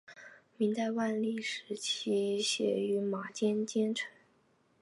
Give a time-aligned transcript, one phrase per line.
[0.57, 4.09] 明代万历时期任御马监监丞。